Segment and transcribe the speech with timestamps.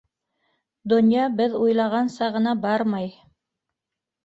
[0.93, 3.09] -Донъя беҙ уйлағанса ғына бармай.